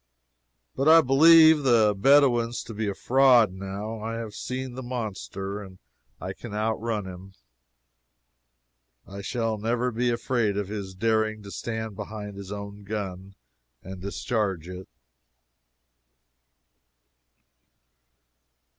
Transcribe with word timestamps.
But 0.75 0.87
I 0.89 1.01
believe 1.01 1.61
the 1.61 1.93
Bedouins 1.95 2.63
to 2.63 2.73
be 2.73 2.87
a 2.87 2.95
fraud, 2.95 3.53
now. 3.53 3.99
I 4.01 4.15
have 4.15 4.33
seen 4.33 4.73
the 4.73 4.81
monster, 4.81 5.61
and 5.61 5.77
I 6.19 6.33
can 6.33 6.55
outrun 6.55 7.05
him. 7.05 7.35
I 9.05 9.21
shall 9.21 9.59
never 9.59 9.91
be 9.91 10.09
afraid 10.09 10.57
of 10.57 10.69
his 10.69 10.95
daring 10.95 11.43
to 11.43 11.51
stand 11.51 11.95
behind 11.95 12.35
his 12.35 12.51
own 12.51 12.83
gun 12.83 13.35
and 13.83 14.01
discharge 14.01 14.67
it. 14.67 14.87